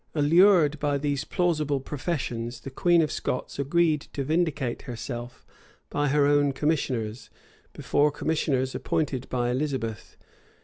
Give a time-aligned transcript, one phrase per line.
[0.11, 5.45] [*] Allured by these plausible professions, the queen of Scots agreed to vindicate herself
[5.91, 7.29] by her own commissioners,
[7.71, 10.17] before commissioners appointed by Elizabeth.